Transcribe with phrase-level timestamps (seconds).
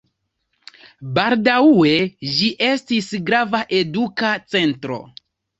[1.17, 1.91] Baldaŭe
[2.39, 4.99] ĝi estis grava eduka centro.